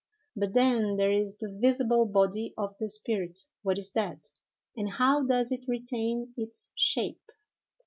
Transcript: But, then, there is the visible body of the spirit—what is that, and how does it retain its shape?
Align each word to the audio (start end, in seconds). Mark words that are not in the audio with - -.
But, 0.35 0.53
then, 0.55 0.97
there 0.97 1.11
is 1.11 1.37
the 1.37 1.55
visible 1.61 2.05
body 2.05 2.55
of 2.57 2.75
the 2.79 2.87
spirit—what 2.89 3.77
is 3.77 3.91
that, 3.91 4.25
and 4.75 4.89
how 4.89 5.27
does 5.27 5.51
it 5.51 5.67
retain 5.67 6.33
its 6.37 6.71
shape? 6.73 7.21